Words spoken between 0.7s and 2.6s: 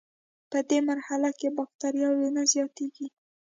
مرحله کې بکټریاوې نه